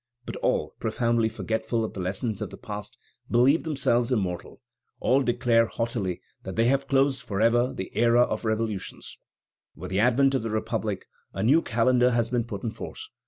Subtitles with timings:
[0.25, 2.97] But all, profoundly forgetful of the lessons of the past,
[3.29, 4.59] believe themselves immortal.
[4.99, 9.19] All declare haughtily that they have closed forever the era of revolutions.
[9.75, 13.11] With the advent of the Republic a new calendar had been put in force.